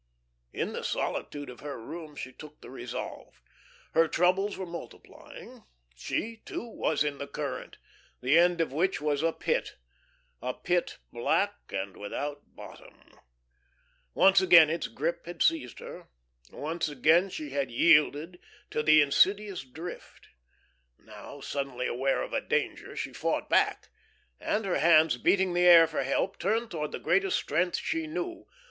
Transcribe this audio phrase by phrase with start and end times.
[0.51, 3.39] In the solitude of her room she took the resolve.
[3.93, 5.63] Her troubles were multiplying;
[5.95, 7.77] she, too, was in the current,
[8.19, 9.75] the end of which was a pit
[10.41, 13.11] a pit black and without bottom.
[14.15, 16.07] Once already its grip had seized her,
[16.51, 18.39] once already she had yielded
[18.71, 20.29] to the insidious drift.
[20.97, 23.89] Now suddenly aware of a danger, she fought back,
[24.39, 28.47] and her hands beating the air for help, turned towards the greatest strength she knew.